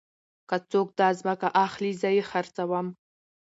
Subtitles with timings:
[0.49, 2.87] که څوک داځمکه اخلي زه يې خرڅوم.